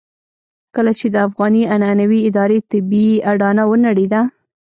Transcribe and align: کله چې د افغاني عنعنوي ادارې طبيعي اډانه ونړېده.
کله 0.75 0.91
چې 0.99 1.07
د 1.09 1.15
افغاني 1.27 1.63
عنعنوي 1.73 2.19
ادارې 2.29 2.59
طبيعي 2.71 3.15
اډانه 3.31 3.63
ونړېده. 3.67 4.21